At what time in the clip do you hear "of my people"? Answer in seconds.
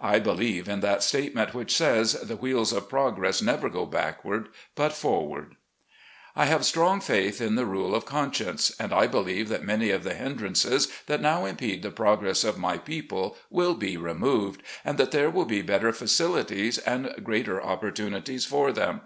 12.44-13.36